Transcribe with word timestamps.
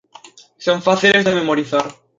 Son 0.65 0.81
fáciles 0.87 1.23
de 1.25 1.35
memorizar. 1.39 1.85